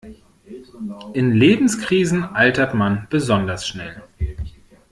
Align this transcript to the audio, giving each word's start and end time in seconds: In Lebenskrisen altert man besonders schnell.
In 1.13 1.31
Lebenskrisen 1.35 2.23
altert 2.23 2.73
man 2.73 3.05
besonders 3.11 3.67
schnell. 3.67 4.01